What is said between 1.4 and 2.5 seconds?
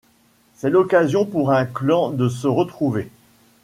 un clan de se